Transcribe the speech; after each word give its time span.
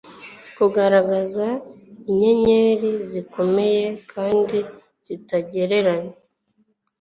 Kugaragaza 0.57 1.47
inyenyeri 2.11 2.89
zikomeye 3.09 3.83
kandi 4.11 4.57
zitagereranywa 5.05 6.15